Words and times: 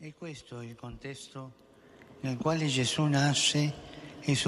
E 0.00 0.14
questo 0.14 0.60
è 0.60 0.64
il 0.64 0.76
contesto 0.76 1.50
nel 2.20 2.36
quale 2.36 2.66
Gesù 2.66 3.04
nasce 3.06 3.72
e 4.20 4.38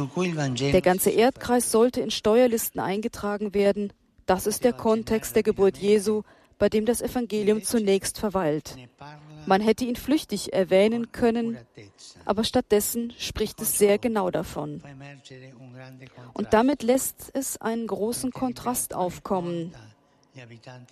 Der 0.71 0.81
ganze 0.81 1.11
Erdkreis 1.11 1.71
sollte 1.71 2.01
in 2.01 2.11
Steuerlisten 2.11 2.81
eingetragen 2.81 3.53
werden. 3.53 3.93
Das 4.27 4.47
ist 4.47 4.63
der 4.63 4.73
Kontext 4.73 5.35
der 5.35 5.43
Geburt 5.43 5.77
Jesu, 5.77 6.23
bei 6.59 6.69
dem 6.69 6.87
das 6.87 7.03
Evangelium 7.03 7.65
zunächst 7.65 8.19
verweilt. 8.19 8.77
ne 8.77 8.89
Man 9.47 9.61
hätte 9.61 9.85
ihn 9.85 9.97
flüchtig 9.97 10.53
erwähnen 10.53 11.11
können, 11.11 11.59
aber 12.25 12.45
stattdessen 12.45 13.13
spricht 13.19 13.61
es 13.61 13.77
sehr 13.77 13.99
genau 13.99 14.31
davon. 14.31 14.81
Und 16.33 16.53
damit 16.53 16.85
lässt 16.85 17.31
es 17.33 17.57
einen 17.57 17.89
großen 17.89 18.31
Kontrast 18.31 18.95
aufkommen. 18.95 19.75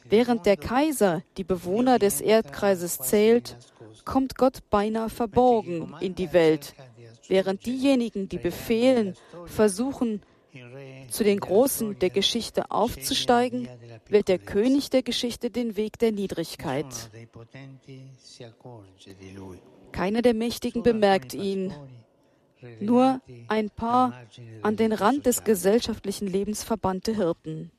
Während 0.08 0.46
der 0.46 0.56
Kaiser 0.56 1.22
die 1.36 1.44
Bewohner 1.44 1.98
des 1.98 2.20
Erdkreises 2.20 2.98
zählt, 2.98 3.56
kommt 4.04 4.36
Gott 4.36 4.58
beinahe 4.70 5.10
verborgen 5.10 5.94
in 6.00 6.14
die 6.14 6.32
Welt, 6.32 6.74
während 7.28 7.64
diejenigen, 7.66 8.28
die 8.28 8.38
befehlen, 8.38 9.14
versuchen, 9.46 10.22
zu 11.10 11.24
den 11.24 11.40
Großen 11.40 11.98
der 11.98 12.10
Geschichte 12.10 12.70
aufzusteigen, 12.70 13.68
wählt 14.08 14.28
der 14.28 14.38
König 14.38 14.90
der 14.90 15.02
Geschichte 15.02 15.50
den 15.50 15.76
Weg 15.76 15.98
der 15.98 16.12
Niedrigkeit. 16.12 16.86
Keiner 19.92 20.22
der 20.22 20.34
Mächtigen 20.34 20.82
bemerkt 20.82 21.34
ihn, 21.34 21.72
nur 22.80 23.20
ein 23.46 23.70
paar 23.70 24.12
an 24.62 24.76
den 24.76 24.92
Rand 24.92 25.26
des 25.26 25.44
gesellschaftlichen 25.44 26.26
Lebens 26.26 26.64
verbannte 26.64 27.14
Hirten. 27.14 27.70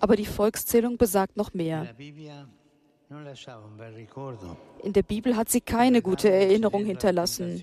Aber 0.00 0.16
die 0.16 0.26
Volkszählung 0.26 0.96
besagt 0.96 1.36
noch 1.36 1.54
mehr. 1.54 1.94
In 4.82 4.92
der 4.92 5.02
Bibel 5.02 5.36
hat 5.36 5.48
sie 5.48 5.60
keine 5.60 6.02
gute 6.02 6.30
Erinnerung 6.30 6.84
hinterlassen. 6.84 7.62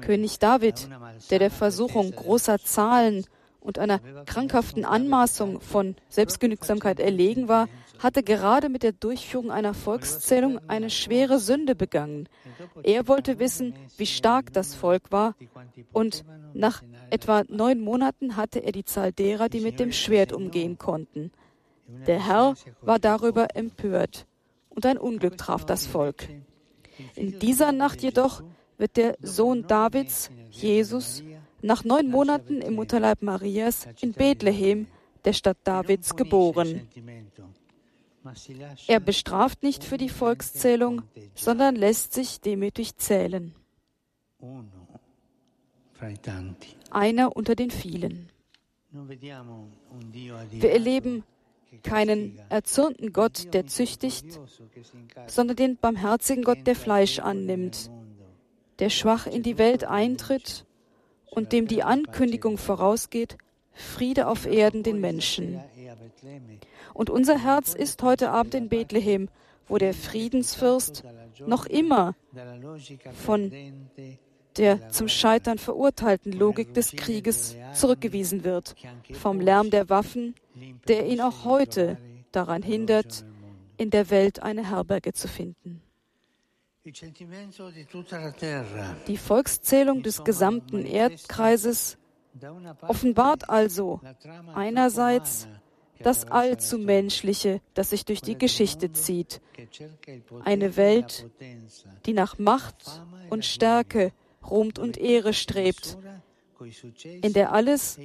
König 0.00 0.38
David, 0.38 0.88
der 1.30 1.38
der 1.38 1.50
Versuchung 1.50 2.12
großer 2.12 2.58
Zahlen 2.58 3.24
und 3.60 3.78
einer 3.78 3.98
krankhaften 4.26 4.84
Anmaßung 4.84 5.60
von 5.60 5.96
Selbstgenügsamkeit 6.08 7.00
erlegen 7.00 7.48
war, 7.48 7.68
hatte 7.98 8.22
gerade 8.22 8.68
mit 8.68 8.82
der 8.82 8.92
Durchführung 8.92 9.50
einer 9.50 9.74
Volkszählung 9.74 10.60
eine 10.68 10.90
schwere 10.90 11.38
Sünde 11.38 11.74
begangen. 11.74 12.28
Er 12.82 13.08
wollte 13.08 13.38
wissen, 13.38 13.74
wie 13.96 14.06
stark 14.06 14.52
das 14.52 14.74
Volk 14.74 15.10
war, 15.10 15.34
und 15.92 16.24
nach 16.54 16.82
etwa 17.10 17.42
neun 17.48 17.80
Monaten 17.80 18.36
hatte 18.36 18.60
er 18.60 18.72
die 18.72 18.84
Zahl 18.84 19.12
derer, 19.12 19.48
die 19.48 19.60
mit 19.60 19.80
dem 19.80 19.92
Schwert 19.92 20.32
umgehen 20.32 20.78
konnten. 20.78 21.32
Der 22.06 22.24
Herr 22.26 22.54
war 22.82 22.98
darüber 22.98 23.56
empört, 23.56 24.26
und 24.70 24.86
ein 24.86 24.98
Unglück 24.98 25.36
traf 25.36 25.64
das 25.64 25.86
Volk. 25.86 26.28
In 27.14 27.38
dieser 27.38 27.72
Nacht 27.72 28.02
jedoch 28.02 28.42
wird 28.76 28.96
der 28.96 29.16
Sohn 29.20 29.66
Davids, 29.66 30.30
Jesus, 30.50 31.22
nach 31.62 31.84
neun 31.84 32.10
Monaten 32.10 32.60
im 32.60 32.74
Mutterleib 32.74 33.22
Marias 33.22 33.88
in 34.00 34.12
Bethlehem, 34.12 34.86
der 35.24 35.32
Stadt 35.32 35.58
Davids, 35.64 36.14
geboren. 36.14 36.88
Er 38.86 39.00
bestraft 39.00 39.62
nicht 39.62 39.84
für 39.84 39.96
die 39.96 40.08
Volkszählung, 40.08 41.02
sondern 41.34 41.76
lässt 41.76 42.12
sich 42.12 42.40
demütig 42.40 42.96
zählen. 42.96 43.54
Einer 46.90 47.36
unter 47.36 47.54
den 47.54 47.70
vielen. 47.70 48.30
Wir 50.50 50.70
erleben 50.70 51.24
keinen 51.82 52.38
erzürnten 52.48 53.12
Gott, 53.12 53.52
der 53.52 53.66
züchtigt, 53.66 54.40
sondern 55.26 55.56
den 55.56 55.76
barmherzigen 55.76 56.44
Gott, 56.44 56.66
der 56.66 56.76
Fleisch 56.76 57.18
annimmt, 57.18 57.90
der 58.78 58.90
schwach 58.90 59.26
in 59.26 59.42
die 59.42 59.58
Welt 59.58 59.84
eintritt 59.84 60.64
und 61.30 61.52
dem 61.52 61.66
die 61.68 61.82
Ankündigung 61.82 62.58
vorausgeht, 62.58 63.36
Friede 63.72 64.26
auf 64.26 64.46
Erden 64.46 64.82
den 64.82 65.00
Menschen. 65.00 65.60
Und 66.94 67.10
unser 67.10 67.38
Herz 67.38 67.74
ist 67.74 68.02
heute 68.02 68.30
Abend 68.30 68.54
in 68.54 68.68
Bethlehem, 68.68 69.28
wo 69.68 69.78
der 69.78 69.94
Friedensfürst 69.94 71.04
noch 71.46 71.66
immer 71.66 72.14
von 73.24 73.52
der 74.56 74.90
zum 74.90 75.08
Scheitern 75.08 75.58
verurteilten 75.58 76.32
Logik 76.32 76.74
des 76.74 76.92
Krieges 76.92 77.56
zurückgewiesen 77.74 78.42
wird, 78.42 78.74
vom 79.12 79.40
Lärm 79.40 79.70
der 79.70 79.88
Waffen, 79.88 80.34
der 80.88 81.06
ihn 81.06 81.20
auch 81.20 81.44
heute 81.44 81.96
daran 82.32 82.62
hindert, 82.62 83.24
in 83.76 83.90
der 83.90 84.10
Welt 84.10 84.42
eine 84.42 84.68
Herberge 84.68 85.12
zu 85.12 85.28
finden. 85.28 85.82
Die 89.06 89.16
Volkszählung 89.16 90.02
des 90.02 90.24
gesamten 90.24 90.86
Erdkreises 90.86 91.98
offenbart 92.82 93.48
also 93.50 94.00
einerseits 94.54 95.48
das 96.00 96.26
allzu 96.26 96.78
Menschliche, 96.78 97.60
das 97.74 97.90
sich 97.90 98.04
durch 98.04 98.20
die 98.20 98.38
Geschichte 98.38 98.92
zieht. 98.92 99.40
Eine 100.44 100.76
Welt, 100.76 101.28
die 102.06 102.12
nach 102.12 102.38
Macht 102.38 103.02
und 103.28 103.44
Stärke, 103.44 104.12
Ruhm 104.48 104.72
und 104.78 104.96
Ehre 104.96 105.32
strebt, 105.34 105.98
in 107.02 107.32
der 107.32 107.52
alles 107.52 107.98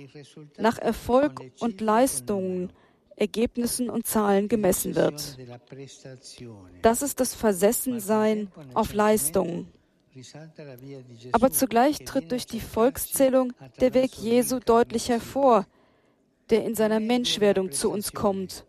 nach 0.58 0.78
Erfolg 0.78 1.42
und 1.60 1.80
Leistungen, 1.82 2.74
Ergebnissen 3.16 3.90
und 3.90 4.08
Zahlen 4.08 4.48
gemessen 4.48 4.96
wird. 4.96 5.38
Das 6.82 7.02
ist 7.02 7.20
das 7.20 7.34
Versessensein 7.34 8.52
auf 8.74 8.94
Leistungen. 8.94 9.72
Aber 11.32 11.52
zugleich 11.52 12.00
tritt 12.00 12.32
durch 12.32 12.46
die 12.46 12.60
Volkszählung 12.60 13.54
der 13.80 13.94
Weg 13.94 14.14
Jesu 14.16 14.60
deutlich 14.60 15.10
hervor, 15.10 15.66
der 16.50 16.66
in 16.66 16.76
seiner 16.76 17.00
Menschwerdung 17.00 17.72
zu 17.72 17.90
uns 17.90 18.14
kommt, 18.14 18.66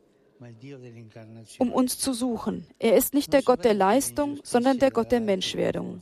um 1.59 1.73
uns 1.73 1.99
zu 1.99 2.13
suchen. 2.13 2.67
Er 2.79 2.97
ist 2.97 3.15
nicht 3.15 3.33
der 3.33 3.43
Gott 3.43 3.65
der 3.65 3.75
Leistung, 3.75 4.41
sondern 4.43 4.79
der 4.79 4.91
Gott 4.91 5.13
der 5.13 5.21
Menschwerdung. 5.21 6.01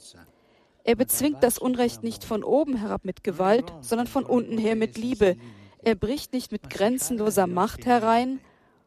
Er 0.85 0.97
bezwingt 0.97 1.43
das 1.43 1.59
Unrecht 1.59 2.03
nicht 2.03 2.25
von 2.25 2.43
oben 2.43 2.77
herab 2.77 3.05
mit 3.05 3.23
Gewalt, 3.23 3.73
sondern 3.81 4.07
von 4.07 4.25
unten 4.25 4.59
her 4.59 4.77
mit 4.77 4.99
Liebe. 4.99 5.37
Er 5.83 5.95
bricht 5.97 6.33
nicht 6.33 6.53
mit 6.53 6.71
grenzenloser 6.71 7.47
Macht 7.47 7.87
herein, 7.87 8.41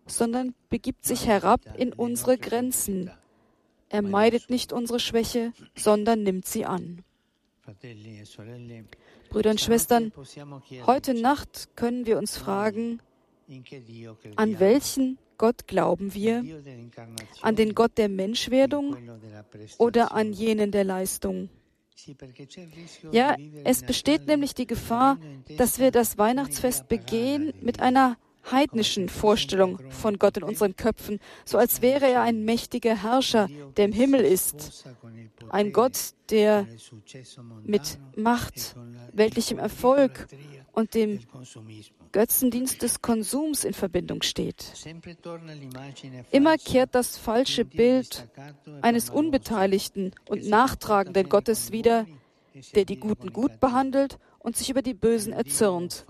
sondern 0.05 0.53
begibt 0.69 1.05
sich 1.05 1.27
herab 1.27 1.61
in 1.77 1.91
unsere 1.93 2.37
Grenzen. 2.37 3.11
Er 3.89 4.01
meidet 4.01 4.49
nicht 4.49 4.71
unsere 4.71 4.99
Schwäche, 4.99 5.53
sondern 5.75 6.23
nimmt 6.23 6.45
sie 6.45 6.65
an. 6.65 7.03
Brüder 9.29 9.51
und 9.51 9.59
Schwestern, 9.59 10.11
heute 10.85 11.13
Nacht 11.13 11.69
können 11.75 12.05
wir 12.05 12.17
uns 12.17 12.37
fragen, 12.37 13.01
an 14.35 14.59
welchen 14.59 15.17
Gott 15.37 15.67
glauben 15.67 16.13
wir? 16.13 16.43
An 17.41 17.55
den 17.55 17.75
Gott 17.75 17.97
der 17.97 18.09
Menschwerdung 18.09 18.95
oder 19.77 20.13
an 20.13 20.31
jenen 20.31 20.71
der 20.71 20.83
Leistung? 20.83 21.49
Ja, 23.11 23.35
es 23.63 23.81
besteht 23.83 24.27
nämlich 24.27 24.53
die 24.53 24.67
Gefahr, 24.67 25.17
dass 25.57 25.79
wir 25.79 25.91
das 25.91 26.17
Weihnachtsfest 26.17 26.87
begehen 26.87 27.53
mit 27.61 27.79
einer 27.79 28.17
heidnischen 28.51 29.09
Vorstellung 29.09 29.79
von 29.89 30.19
Gott 30.19 30.37
in 30.37 30.43
unseren 30.43 30.75
Köpfen, 30.75 31.19
so 31.45 31.57
als 31.57 31.81
wäre 31.81 32.07
er 32.07 32.21
ein 32.21 32.45
mächtiger 32.45 33.01
Herrscher, 33.01 33.47
der 33.77 33.85
im 33.85 33.91
Himmel 33.91 34.21
ist. 34.21 34.85
Ein 35.49 35.71
Gott, 35.71 36.13
der 36.29 36.67
mit 37.63 37.97
Macht, 38.15 38.75
weltlichem 39.13 39.57
Erfolg 39.57 40.27
und 40.73 40.93
dem 40.93 41.19
Götzendienst 42.15 42.81
des 42.81 43.01
Konsums 43.01 43.65
in 43.65 43.73
Verbindung 43.73 44.21
steht. 44.21 44.71
Immer 46.31 46.57
kehrt 46.57 46.95
das 46.95 47.17
falsche 47.17 47.65
Bild 47.65 48.29
eines 48.81 49.09
unbeteiligten 49.09 50.13
und 50.29 50.47
nachtragenden 50.47 51.27
Gottes 51.27 51.73
wieder, 51.73 52.05
der 52.73 52.85
die 52.85 53.01
Guten 53.01 53.33
gut 53.33 53.59
behandelt 53.59 54.17
und 54.39 54.55
sich 54.55 54.69
über 54.69 54.81
die 54.81 54.93
Bösen 54.93 55.33
erzürnt. 55.33 56.05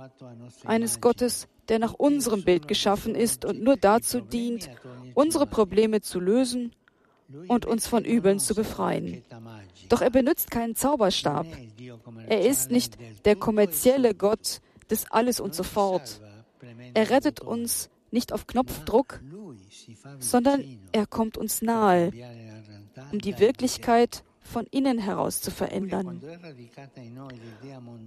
Eines 0.63 1.01
Gottes, 1.01 1.47
der 1.69 1.79
nach 1.79 1.95
unserem 1.95 2.43
Bild 2.43 2.67
geschaffen 2.67 3.15
ist 3.15 3.43
und 3.43 3.63
nur 3.63 3.75
dazu 3.75 4.21
dient, 4.21 4.69
unsere 5.15 5.47
Probleme 5.47 6.01
zu 6.01 6.19
lösen 6.19 6.75
und 7.47 7.65
uns 7.65 7.87
von 7.87 8.05
Übeln 8.05 8.37
zu 8.37 8.53
befreien. 8.53 9.23
Doch 9.89 10.01
er 10.01 10.11
benutzt 10.11 10.51
keinen 10.51 10.75
Zauberstab. 10.75 11.47
Er 12.27 12.45
ist 12.45 12.69
nicht 12.69 12.95
der 13.25 13.35
kommerzielle 13.35 14.13
Gott 14.13 14.61
des 14.89 15.11
Alles 15.11 15.39
und 15.39 15.55
sofort. 15.55 16.21
Er 16.93 17.09
rettet 17.09 17.39
uns 17.39 17.89
nicht 18.11 18.33
auf 18.33 18.47
Knopfdruck, 18.47 19.21
sondern 20.19 20.79
er 20.91 21.05
kommt 21.05 21.37
uns 21.37 21.61
nahe, 21.61 22.11
um 23.11 23.19
die 23.19 23.39
Wirklichkeit 23.39 24.23
von 24.39 24.65
innen 24.71 24.99
heraus 24.99 25.41
zu 25.41 25.51
verändern. 25.51 26.21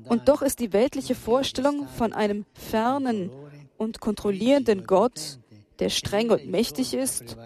Und 0.05 0.29
doch 0.29 0.43
ist 0.43 0.61
die 0.61 0.73
weltliche 0.73 1.15
Vorstellung 1.15 1.89
von 1.89 2.13
einem 2.13 2.47
fernen 2.55 3.31
und 3.77 4.01
kontrollierenden 4.01 4.87
Gott, 4.87 5.39
der 5.79 5.91
streng 5.91 6.31
und 6.31 6.47
mächtig 6.49 6.95
ist 6.95 7.37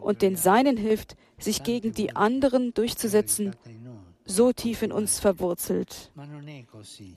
und 0.00 0.22
den 0.22 0.36
Seinen 0.36 0.76
hilft, 0.76 1.16
sich 1.38 1.62
gegen 1.62 1.92
die 1.92 2.16
anderen 2.16 2.72
durchzusetzen, 2.72 3.54
so 4.26 4.52
tief 4.52 4.82
in 4.82 4.92
uns 4.92 5.18
verwurzelt. 5.18 6.12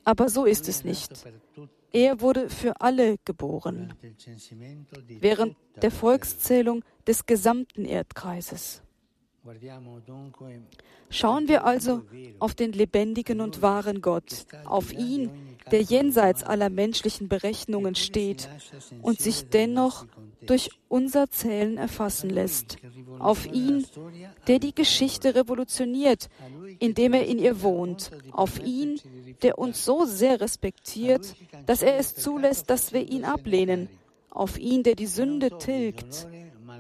Aber 0.04 0.30
so 0.30 0.46
ist 0.46 0.70
es 0.70 0.84
nicht. 0.84 1.12
Er 1.92 2.22
wurde 2.22 2.50
für 2.50 2.80
alle 2.82 3.18
geboren, 3.26 3.94
während 5.08 5.56
der 5.82 5.92
Volkszählung 5.92 6.84
des 7.08 7.26
gesamten 7.26 7.84
Erdkreises. 7.84 8.84
Schauen 11.10 11.48
wir 11.48 11.66
also 11.66 12.04
auf 12.38 12.54
den 12.54 12.72
lebendigen 12.74 13.42
und 13.42 13.62
wahren 13.62 14.02
Gott, 14.02 14.46
auf 14.66 14.94
ihn, 14.94 15.32
der 15.72 15.82
jenseits 15.82 16.44
aller 16.44 16.70
menschlichen 16.70 17.28
Berechnungen 17.28 17.96
steht 17.96 18.50
und 19.02 19.20
sich 19.20 19.50
dennoch 19.50 20.06
durch 20.42 20.70
unser 20.88 21.30
Zählen 21.30 21.78
erfassen 21.78 22.30
lässt, 22.30 22.78
auf 23.20 23.46
ihn, 23.46 23.86
der 24.48 24.60
die 24.60 24.74
Geschichte 24.74 25.36
revolutioniert, 25.36 26.30
indem 26.80 27.14
er 27.14 27.26
in 27.26 27.40
ihr 27.40 27.62
wohnt, 27.62 28.12
auf 28.32 28.60
ihn, 28.64 29.00
der 29.42 29.60
uns 29.60 29.84
so 29.84 30.06
sehr 30.06 30.40
respektiert, 30.42 31.36
dass 31.66 31.82
er 31.82 31.98
es 31.98 32.16
zulässt, 32.16 32.70
dass 32.70 32.94
wir 32.94 33.10
ihn 33.10 33.26
ablehnen, 33.26 33.90
auf 34.30 34.58
ihn, 34.58 34.84
der 34.84 34.96
die 34.96 35.08
Sünde 35.08 35.58
tilgt, 35.58 36.28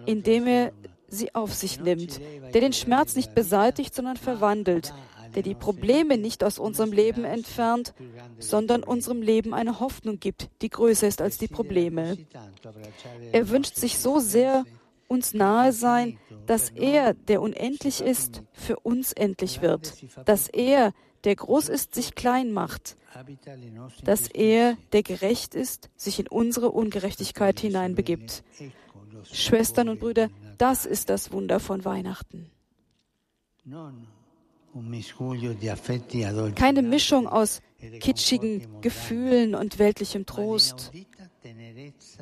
indem 0.06 0.48
er 0.48 0.72
sie 1.08 1.34
auf 1.34 1.54
sich 1.54 1.80
nimmt, 1.80 2.20
der 2.54 2.62
den 2.62 2.74
Schmerz 2.74 3.16
nicht 3.16 3.34
beseitigt, 3.34 3.94
sondern 3.94 4.18
verwandelt, 4.18 4.94
der 5.36 5.44
die 5.44 5.56
Probleme 5.56 6.18
nicht 6.18 6.44
aus 6.44 6.60
unserem 6.60 6.92
Leben 6.92 7.24
entfernt, 7.24 7.94
sondern 8.40 8.84
unserem 8.84 9.22
Leben 9.22 9.54
eine 9.54 9.80
Hoffnung 9.80 10.20
gibt, 10.20 10.50
die 10.62 10.70
größer 10.70 11.08
ist 11.08 11.22
als 11.22 11.38
die 11.38 11.48
Probleme. 11.48 12.18
Er 13.32 13.50
wünscht 13.50 13.76
sich 13.76 14.00
so 14.00 14.20
sehr, 14.20 14.66
uns 15.08 15.34
nahe 15.34 15.74
sein, 15.74 16.20
dass 16.46 16.70
er, 16.70 17.14
der 17.14 17.42
unendlich 17.42 18.02
ist, 18.02 18.44
für 18.54 18.80
uns 18.80 19.12
endlich 19.12 19.62
wird, 19.62 19.94
dass 20.26 20.48
er, 20.48 20.94
der 21.24 21.36
groß 21.36 21.68
ist, 21.70 21.96
sich 21.96 22.16
klein 22.16 22.52
macht, 22.54 22.96
dass 24.04 24.28
er, 24.28 24.78
der 24.94 25.04
gerecht 25.04 25.56
ist, 25.56 25.90
sich 25.96 26.20
in 26.20 26.28
unsere 26.28 26.72
Ungerechtigkeit 26.72 27.60
hineinbegibt. 27.60 28.44
Schwestern 29.32 29.90
und 29.90 30.00
Brüder, 30.00 30.30
das 30.58 30.86
ist 30.86 31.10
das 31.10 31.32
Wunder 31.32 31.60
von 31.60 31.84
Weihnachten. 31.84 32.52
Keine 36.56 36.82
Mischung 36.82 37.28
aus 37.28 37.62
kitschigen 38.00 38.82
Gefühlen 38.82 39.56
und 39.56 39.80
weltlichem 39.80 40.26
Trost, 40.26 40.92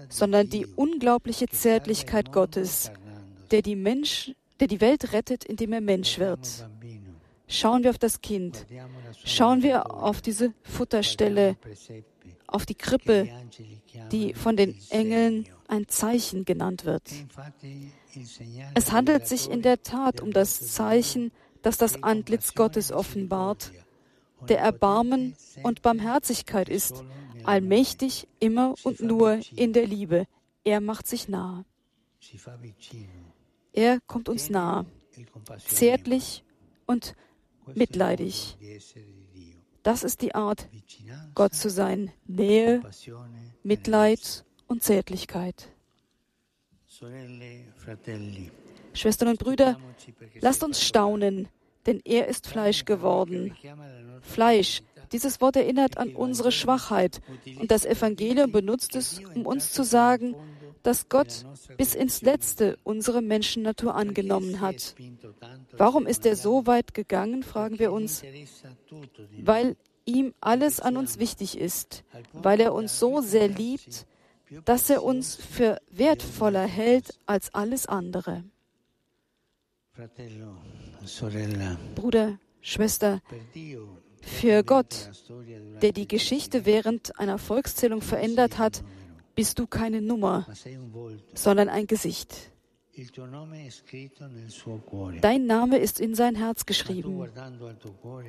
sondern 0.09 0.49
die 0.49 0.65
unglaubliche 0.65 1.47
Zärtlichkeit 1.47 2.31
Gottes, 2.31 2.91
der 3.51 3.61
die, 3.61 3.75
Mensch, 3.75 4.33
der 4.59 4.67
die 4.67 4.81
Welt 4.81 5.13
rettet, 5.13 5.43
indem 5.43 5.73
er 5.73 5.81
Mensch 5.81 6.19
wird. 6.19 6.67
Schauen 7.47 7.83
wir 7.83 7.91
auf 7.91 7.97
das 7.97 8.21
Kind, 8.21 8.65
schauen 9.23 9.63
wir 9.63 9.91
auf 9.91 10.21
diese 10.21 10.53
Futterstelle, 10.63 11.55
auf 12.45 12.65
die 12.65 12.75
Krippe, 12.75 13.29
die 14.11 14.33
von 14.33 14.57
den 14.57 14.77
Engeln 14.89 15.47
ein 15.67 15.87
Zeichen 15.87 16.45
genannt 16.45 16.85
wird. 16.85 17.03
Es 18.73 18.91
handelt 18.91 19.27
sich 19.27 19.49
in 19.49 19.61
der 19.61 19.81
Tat 19.81 20.21
um 20.21 20.31
das 20.31 20.71
Zeichen, 20.73 21.31
das 21.67 21.77
das 21.77 22.01
Antlitz 22.01 22.53
Gottes 22.53 22.93
offenbart, 22.93 23.73
der 24.47 24.59
Erbarmen 24.59 25.35
und 25.63 25.81
Barmherzigkeit 25.81 26.69
ist, 26.69 27.03
allmächtig 27.43 28.25
immer 28.39 28.73
und 28.83 29.01
nur 29.01 29.41
in 29.53 29.73
der 29.73 29.85
Liebe. 29.85 30.27
Er 30.63 30.79
macht 30.79 31.07
sich 31.07 31.27
nahe. 31.27 31.65
Er 33.73 33.99
kommt 34.07 34.29
uns 34.29 34.49
nahe, 34.49 34.85
zärtlich 35.67 36.45
und 36.85 37.15
mitleidig. 37.75 38.57
Das 39.83 40.05
ist 40.05 40.21
die 40.21 40.35
Art, 40.35 40.69
Gott 41.35 41.53
zu 41.53 41.69
sein. 41.69 42.11
Nähe, 42.27 42.81
Mitleid 43.63 44.45
und 44.67 44.83
Zärtlichkeit. 44.83 45.69
Schwestern 48.93 49.27
und 49.27 49.39
Brüder, 49.39 49.77
lasst 50.39 50.63
uns 50.63 50.81
staunen, 50.81 51.49
denn 51.87 52.01
er 52.05 52.27
ist 52.27 52.47
Fleisch 52.47 52.85
geworden. 52.85 53.55
Fleisch, 54.21 54.83
dieses 55.11 55.41
Wort 55.41 55.55
erinnert 55.55 55.97
an 55.97 56.15
unsere 56.15 56.51
Schwachheit 56.51 57.21
und 57.59 57.71
das 57.71 57.85
Evangelium 57.85 58.51
benutzt 58.51 58.95
es, 58.95 59.19
um 59.33 59.45
uns 59.45 59.71
zu 59.71 59.83
sagen, 59.83 60.35
dass 60.83 61.09
Gott 61.09 61.45
bis 61.77 61.95
ins 61.95 62.21
Letzte 62.21 62.77
unsere 62.83 63.21
Menschennatur 63.21 63.95
angenommen 63.95 64.61
hat. 64.61 64.95
Warum 65.71 66.05
ist 66.05 66.25
er 66.25 66.35
so 66.35 66.67
weit 66.67 66.93
gegangen, 66.93 67.43
fragen 67.43 67.79
wir 67.79 67.91
uns. 67.91 68.23
Weil 69.41 69.75
ihm 70.05 70.33
alles 70.39 70.79
an 70.79 70.97
uns 70.97 71.19
wichtig 71.19 71.57
ist, 71.57 72.03
weil 72.33 72.59
er 72.61 72.73
uns 72.73 72.99
so 72.99 73.21
sehr 73.21 73.47
liebt, 73.47 74.05
dass 74.63 74.89
er 74.89 75.03
uns 75.03 75.35
für 75.35 75.79
wertvoller 75.89 76.65
hält 76.65 77.19
als 77.25 77.53
alles 77.53 77.85
andere. 77.85 78.43
Bruder, 81.95 82.37
Schwester, 82.61 83.21
für 84.21 84.63
Gott, 84.63 85.09
der 85.81 85.91
die 85.91 86.07
Geschichte 86.07 86.65
während 86.65 87.17
einer 87.19 87.37
Volkszählung 87.37 88.01
verändert 88.01 88.57
hat, 88.57 88.83
bist 89.35 89.59
du 89.59 89.67
keine 89.67 90.01
Nummer, 90.01 90.47
sondern 91.33 91.69
ein 91.69 91.87
Gesicht. 91.87 92.51
Dein 95.21 95.45
Name 95.45 95.77
ist 95.77 95.99
in 95.99 96.15
sein 96.15 96.35
Herz 96.35 96.65
geschrieben. 96.65 97.29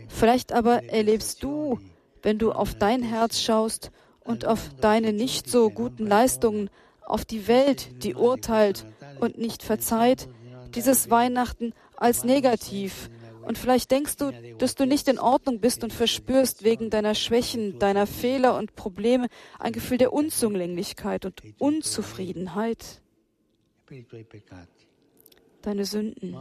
Vielleicht 0.09 0.53
aber 0.53 0.85
erlebst 0.85 1.43
du, 1.43 1.79
wenn 2.23 2.39
du 2.39 2.53
auf 2.53 2.75
dein 2.75 3.03
Herz 3.03 3.41
schaust 3.41 3.91
und 4.21 4.45
auf 4.45 4.71
deine 4.81 5.13
nicht 5.13 5.49
so 5.49 5.71
guten 5.71 6.07
Leistungen, 6.07 6.69
auf 7.01 7.25
die 7.25 7.49
Welt, 7.49 8.05
die 8.05 8.15
urteilt 8.15 8.85
und 9.21 9.39
nicht 9.39 9.63
verzeiht, 9.63 10.29
dieses 10.75 11.11
Weihnachten 11.11 11.73
als 11.99 12.25
negativ. 12.25 13.11
Und 13.43 13.57
vielleicht 13.57 13.91
denkst 13.91 14.17
du, 14.17 14.31
dass 14.59 14.75
du 14.75 14.87
nicht 14.87 15.09
in 15.09 15.19
Ordnung 15.19 15.61
bist 15.61 15.83
und 15.83 15.93
verspürst 15.93 16.65
wegen 16.65 16.91
deiner 16.91 17.15
Schwächen, 17.15 17.79
deiner 17.79 18.07
Fehler 18.07 18.57
und 18.57 18.77
Probleme 18.77 19.29
ein 19.59 19.73
Gefühl 19.73 19.99
der 19.99 20.13
Unzulänglichkeit 20.13 21.25
und 21.25 21.43
Unzufriedenheit. 21.59 23.01
Deine 25.63 25.85
Sünden. 25.85 26.37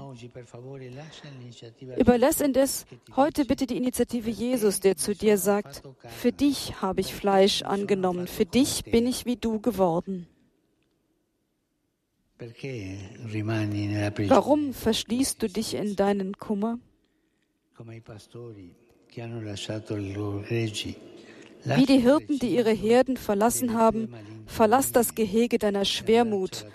Überlass 1.98 2.42
indes 2.42 2.86
heute 3.16 3.46
bitte 3.46 3.66
die 3.66 3.78
Initiative 3.78 4.30
Jesus, 4.30 4.80
der 4.80 4.98
zu 4.98 5.16
dir 5.16 5.38
sagt, 5.38 5.82
für 6.10 6.32
dich 6.32 6.82
habe 6.82 7.02
ich 7.02 7.16
Fleisch 7.16 7.62
angenommen, 7.64 8.28
für 8.28 8.46
dich 8.46 8.84
bin 8.84 9.08
ich 9.08 9.26
wie 9.26 9.38
du 9.38 9.60
geworden. 9.60 10.28
Warum 14.30 14.74
verschließt 14.74 15.42
du 15.42 15.50
dich 15.50 15.74
in 15.74 15.96
deinen 15.96 16.38
Kummer? 16.38 16.78
Wie 21.66 21.86
die 21.86 22.00
Hirten, 22.00 22.40
die 22.40 22.56
ihre 22.56 22.72
Herden 22.72 23.18
verlassen 23.18 23.74
haben, 23.74 24.14
verlass 24.46 24.92
das 24.92 25.16
Gehege 25.16 25.58
deiner 25.58 25.86
Schwermut 25.86 26.68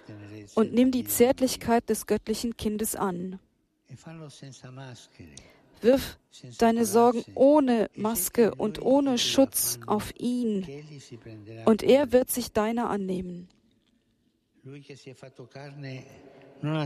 und 0.54 0.74
nimm 0.74 0.90
die 0.90 1.04
Zärtlichkeit 1.04 1.88
des 1.88 2.06
göttlichen 2.06 2.56
Kindes 2.56 2.96
an. 2.96 3.38
Wirf 5.80 6.18
deine 6.58 6.84
Sorgen 6.84 7.24
ohne 7.34 7.88
Maske 7.94 8.54
und 8.54 8.82
ohne 8.82 9.18
Schutz 9.18 9.78
auf 9.86 10.12
ihn, 10.18 10.66
und 11.66 11.82
er 11.82 12.12
wird 12.12 12.30
sich 12.30 12.52
deiner 12.52 12.90
annehmen. 12.90 13.48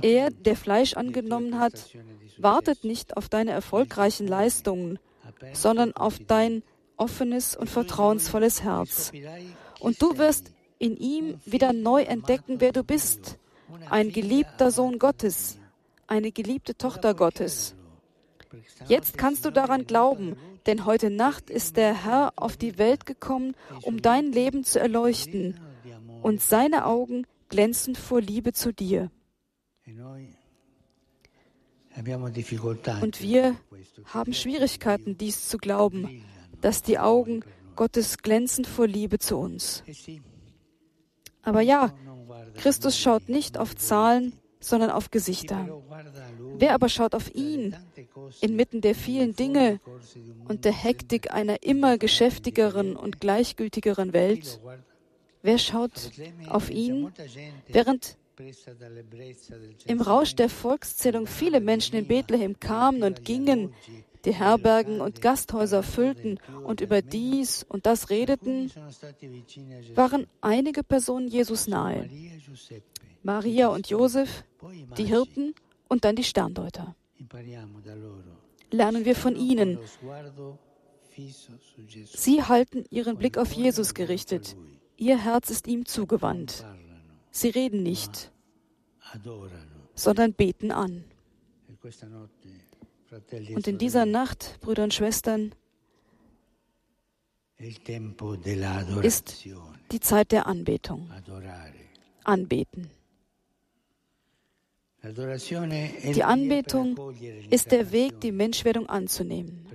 Er, 0.02 0.30
der 0.30 0.56
Fleisch 0.56 0.95
angenommen 0.95 1.59
hat, 1.59 1.90
wartet 2.38 2.85
nicht 2.85 3.16
auf 3.16 3.28
deine 3.28 3.50
erfolgreichen 3.50 4.26
Leistungen, 4.26 4.99
sondern 5.52 5.92
auf 5.92 6.18
dein 6.18 6.62
offenes 6.97 7.54
und 7.54 7.68
vertrauensvolles 7.68 8.62
Herz. 8.62 9.12
Und 9.80 10.00
du 10.00 10.16
wirst 10.16 10.52
in 10.78 10.97
ihm 10.97 11.38
wieder 11.45 11.75
neu 11.75 12.02
entdecken, 12.02 12.61
wer 12.61 12.73
du 12.73 12.83
bist. 12.83 13.38
Ein 13.90 14.11
geliebter 14.11 14.71
Sohn 14.71 14.99
Gottes, 14.99 15.59
eine 16.06 16.33
geliebte 16.33 16.76
Tochter 16.76 17.14
Gottes. 17.14 17.75
Jetzt 18.88 19.18
kannst 19.18 19.45
du 19.45 19.50
daran 19.50 19.87
glauben, 19.87 20.37
denn 20.64 20.87
heute 20.87 21.11
Nacht 21.11 21.50
ist 21.50 21.76
der 21.76 22.04
Herr 22.04 22.33
auf 22.37 22.56
die 22.56 22.78
Welt 22.78 23.04
gekommen, 23.04 23.54
um 23.83 24.00
dein 24.00 24.33
Leben 24.33 24.64
zu 24.64 24.80
erleuchten. 24.80 25.61
Und 26.23 26.40
seine 26.40 26.87
Augen 26.87 27.26
glänzend 27.49 27.99
vor 27.99 28.21
Liebe 28.21 28.53
zu 28.53 28.73
dir. 28.73 29.11
Und 33.03 33.23
wir 33.23 33.57
haben 34.05 34.35
Schwierigkeiten, 34.35 35.17
dies 35.17 35.49
zu 35.49 35.59
glauben, 35.59 36.23
dass 36.61 36.83
die 36.83 36.99
Augen 36.99 37.43
Gottes 37.75 38.19
glänzen 38.19 38.65
vor 38.65 38.87
Liebe 38.87 39.19
zu 39.19 39.37
uns. 39.37 39.83
Aber 41.43 41.61
ja, 41.61 41.95
Christus 42.57 42.99
schaut 42.99 43.29
nicht 43.29 43.57
auf 43.59 43.76
Zahlen, 43.76 44.33
sondern 44.61 44.91
auf 44.91 45.11
Gesichter. 45.11 45.69
Wer 46.59 46.75
aber 46.75 46.88
schaut 46.88 47.15
auf 47.15 47.35
ihn 47.35 47.76
inmitten 48.41 48.81
der 48.81 48.95
vielen 48.95 49.37
Dinge 49.37 49.81
und 50.49 50.65
der 50.65 50.73
Hektik 50.73 51.33
einer 51.33 51.62
immer 51.62 51.99
geschäftigeren 51.99 52.97
und 52.97 53.21
gleichgültigeren 53.21 54.12
Welt? 54.12 54.61
Wer 55.47 55.59
schaut 55.59 56.11
auf 56.49 56.71
ihn, 56.71 57.12
während 57.69 58.17
im 59.87 60.00
Rausch 60.00 60.35
der 60.35 60.49
Volkszählung 60.49 61.29
viele 61.29 61.61
Menschen 61.61 61.95
in 61.95 62.09
Bethlehem 62.09 62.59
kamen 62.59 63.05
und 63.05 63.25
gingen, 63.25 63.73
die 64.25 64.35
Herbergen 64.35 65.00
und 65.00 65.23
Gasthäuser 65.23 65.85
füllten 65.85 66.41
und 66.65 66.81
über 66.81 67.00
dies 67.00 67.62
und 67.62 67.87
das 67.87 68.11
redeten, 68.11 68.73
waren 69.95 70.26
einige 70.41 70.83
Personen 70.83 71.29
Jesus 71.29 71.69
nahe. 71.69 72.11
Maria 73.23 73.69
und 73.69 73.88
Josef, 73.88 74.43
die 74.99 75.05
Hirten 75.05 75.55
und 75.88 76.05
dann 76.05 76.17
die 76.17 76.25
Sterndeuter. 76.25 76.97
Lernen 78.73 79.05
wir 79.05 79.15
von 79.15 79.37
ihnen. 79.37 79.79
Sie 82.05 82.43
halten 82.43 82.85
ihren 82.91 83.17
Blick 83.17 83.38
auf 83.38 83.53
Jesus 83.53 83.95
gerichtet. 83.95 84.57
Ihr 84.97 85.23
Herz 85.23 85.50
ist 85.50 85.67
ihm 85.67 85.85
zugewandt. 85.85 86.65
Sie 87.31 87.50
reden 87.50 87.83
nicht, 87.83 88.33
sondern 89.95 90.33
beten 90.33 90.71
an. 90.71 91.05
Und 93.55 93.69
in 93.69 93.79
dieser 93.79 94.07
Nacht, 94.07 94.59
Brüder 94.61 94.85
und 94.85 94.95
Schwestern, 94.95 95.55
ist 99.03 99.45
die 99.93 100.00
Zeit 100.00 100.33
der 100.33 100.47
Anbetung. 100.47 101.11
Anbeten. 102.25 102.91
Die 105.03 106.25
Anbetung 106.25 106.99
ist 107.50 107.71
der 107.71 107.93
Weg, 107.93 108.21
die 108.21 108.33
Menschwerdung 108.33 108.88
anzunehmen. 108.88 109.67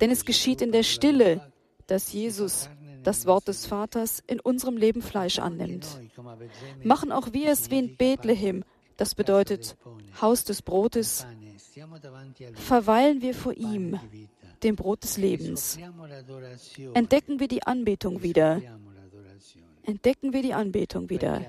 Denn 0.00 0.10
es 0.10 0.24
geschieht 0.24 0.62
in 0.62 0.70
der 0.70 0.84
Stille, 0.84 1.52
dass 1.90 2.12
Jesus 2.12 2.70
das 3.02 3.26
Wort 3.26 3.48
des 3.48 3.66
Vaters 3.66 4.22
in 4.26 4.38
unserem 4.40 4.76
Leben 4.76 5.02
Fleisch 5.02 5.38
annimmt. 5.38 5.86
Machen 6.84 7.10
auch 7.10 7.32
wir 7.32 7.50
es 7.50 7.70
wie 7.70 7.78
in 7.78 7.96
Bethlehem, 7.96 8.64
das 8.96 9.14
bedeutet 9.14 9.76
Haus 10.20 10.44
des 10.44 10.62
Brotes, 10.62 11.26
verweilen 12.54 13.22
wir 13.22 13.34
vor 13.34 13.54
ihm, 13.54 13.98
dem 14.62 14.76
Brot 14.76 15.02
des 15.02 15.16
Lebens. 15.16 15.78
Entdecken 16.94 17.40
wir 17.40 17.48
die 17.48 17.64
Anbetung 17.64 18.22
wieder. 18.22 18.60
Entdecken 19.82 20.32
wir 20.32 20.42
die 20.42 20.54
Anbetung 20.54 21.10
wieder. 21.10 21.40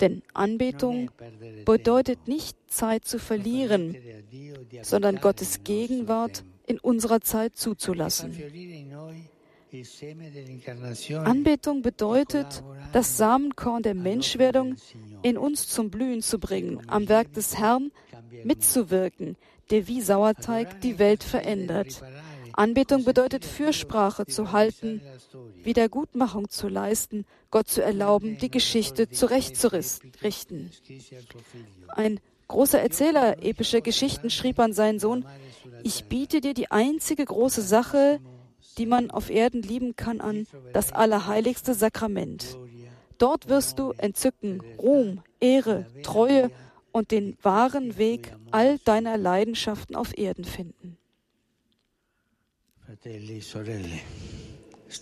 Denn 0.00 0.22
Anbetung 0.32 1.10
bedeutet 1.64 2.26
nicht 2.26 2.56
Zeit 2.66 3.04
zu 3.04 3.18
verlieren, 3.18 3.96
sondern 4.82 5.16
Gottes 5.16 5.62
Gegenwart 5.62 6.44
in 6.66 6.78
unserer 6.78 7.20
Zeit 7.20 7.56
zuzulassen. 7.56 8.32
Anbetung 11.24 11.82
bedeutet, 11.82 12.62
das 12.92 13.16
Samenkorn 13.16 13.82
der 13.82 13.94
Menschwerdung 13.94 14.76
in 15.22 15.36
uns 15.36 15.68
zum 15.68 15.90
Blühen 15.90 16.22
zu 16.22 16.38
bringen, 16.38 16.82
am 16.88 17.08
Werk 17.08 17.32
des 17.32 17.58
Herrn 17.58 17.90
mitzuwirken, 18.44 19.36
der 19.70 19.86
wie 19.88 20.00
Sauerteig 20.00 20.80
die 20.80 20.98
Welt 20.98 21.22
verändert. 21.22 22.02
Anbetung 22.52 23.04
bedeutet 23.04 23.44
Fürsprache 23.44 24.26
zu 24.26 24.50
halten, 24.50 25.00
Wiedergutmachung 25.62 26.48
zu 26.48 26.68
leisten, 26.68 27.24
Gott 27.50 27.68
zu 27.68 27.82
erlauben, 27.82 28.36
die 28.38 28.50
Geschichte 28.50 29.08
zurechtzurichten. 29.08 30.70
Ein 31.88 32.18
großer 32.48 32.80
Erzähler 32.80 33.44
epischer 33.44 33.80
Geschichten 33.80 34.30
schrieb 34.30 34.58
an 34.58 34.72
seinen 34.72 34.98
Sohn, 34.98 35.24
ich 35.84 36.06
biete 36.06 36.40
dir 36.40 36.54
die 36.54 36.70
einzige 36.70 37.24
große 37.24 37.62
Sache, 37.62 38.18
die 38.76 38.86
man 38.86 39.10
auf 39.10 39.30
Erden 39.30 39.62
lieben 39.62 39.96
kann, 39.96 40.20
an 40.20 40.46
das 40.72 40.92
allerheiligste 40.92 41.74
Sakrament. 41.74 42.56
Dort 43.18 43.48
wirst 43.48 43.78
du 43.78 43.92
Entzücken, 43.92 44.62
Ruhm, 44.78 45.22
Ehre, 45.40 45.86
Treue 46.02 46.50
und 46.92 47.10
den 47.10 47.36
wahren 47.42 47.98
Weg 47.98 48.32
all 48.50 48.78
deiner 48.78 49.16
Leidenschaften 49.16 49.96
auf 49.96 50.16
Erden 50.16 50.44
finden. 50.44 50.96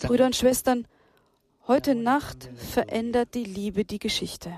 Brüder 0.03 0.27
und 0.27 0.37
Schwestern, 0.37 0.87
heute 1.69 1.95
Nacht 1.95 2.51
verändert 2.57 3.35
die 3.35 3.45
Liebe 3.45 3.85
die 3.85 3.99
Geschichte. 3.99 4.53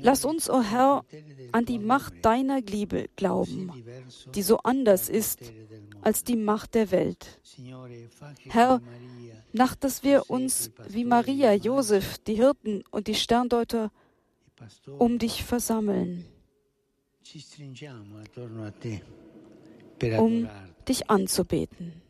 Lass 0.00 0.24
uns, 0.24 0.50
o 0.50 0.58
oh 0.58 0.62
Herr, 0.62 1.04
an 1.52 1.64
die 1.64 1.78
Macht 1.78 2.24
deiner 2.24 2.60
Liebe 2.60 3.08
glauben, 3.16 3.72
die 4.34 4.42
so 4.42 4.58
anders 4.58 5.08
ist 5.08 5.40
als 6.02 6.24
die 6.24 6.36
Macht 6.36 6.74
der 6.74 6.90
Welt. 6.90 7.40
Herr, 8.48 8.80
nach 9.52 9.74
dass 9.74 10.02
wir 10.02 10.28
uns 10.30 10.70
wie 10.88 11.04
Maria, 11.04 11.52
Josef, 11.54 12.18
die 12.18 12.34
Hirten 12.34 12.84
und 12.90 13.06
die 13.06 13.14
Sterndeuter 13.14 13.90
um 14.98 15.18
dich 15.18 15.44
versammeln, 15.44 16.24
um 20.18 20.48
dich 20.88 21.10
anzubeten. 21.10 22.02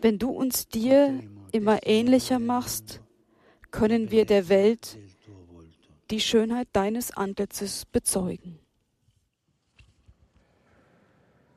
Wenn 0.00 0.18
du 0.18 0.30
uns 0.30 0.68
dir 0.68 1.22
immer 1.52 1.86
ähnlicher 1.86 2.38
machst, 2.38 3.00
können 3.70 4.10
wir 4.10 4.24
der 4.24 4.48
Welt 4.48 4.98
die 6.10 6.20
Schönheit 6.20 6.68
deines 6.72 7.12
Antlitzes 7.12 7.86
bezeugen. 7.86 8.58